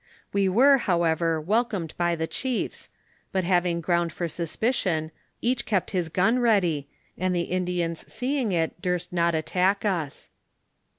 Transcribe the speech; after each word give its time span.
We 0.33 0.49
were, 0.49 0.79
however, 0.79 1.39
welcomed 1.39 1.93
by 1.95 2.15
the 2.15 2.25
chiefs, 2.25 2.89
but 3.31 3.43
having 3.43 3.81
ground 3.81 4.11
for 4.11 4.27
suspicion, 4.27 5.11
each 5.41 5.63
kept 5.67 5.91
his 5.91 6.09
gun 6.09 6.39
ready, 6.39 6.87
and 7.19 7.35
the 7.35 7.41
Indians 7.41 8.11
seeing 8.11 8.51
it, 8.51 8.81
durst 8.81 9.13
not 9.13 9.35
attack 9.35 9.85
us. 9.85 10.31